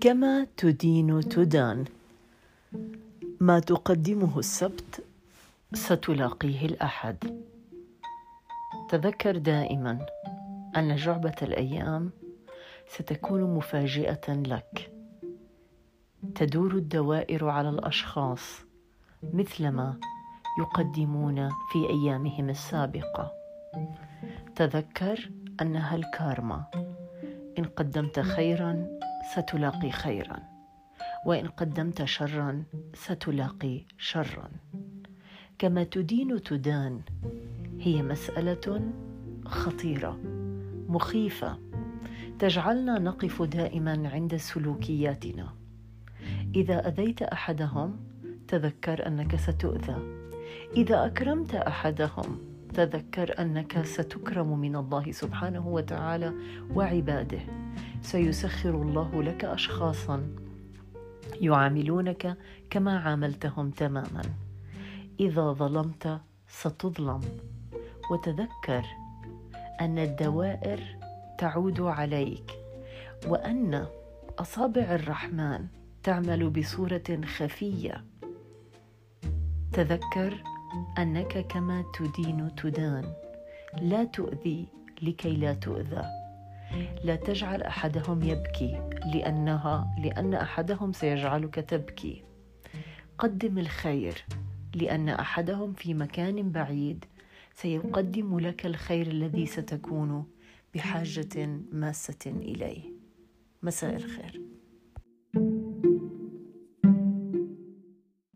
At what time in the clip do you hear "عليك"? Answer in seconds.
71.80-72.52